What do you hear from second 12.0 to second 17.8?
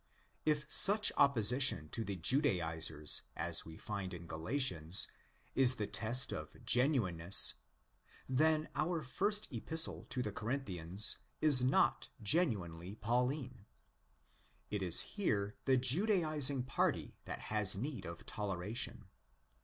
genuinely Pauline. It is here the Judaising party that has